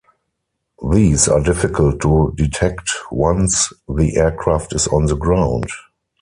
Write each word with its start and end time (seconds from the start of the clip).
These 0.91 1.27
are 1.27 1.43
difficult 1.43 2.01
to 2.01 2.33
detect 2.35 2.89
once 3.11 3.71
the 3.87 4.17
aircraft 4.17 4.73
is 4.73 4.87
on 4.87 5.05
the 5.05 5.15
ground. 5.15 5.69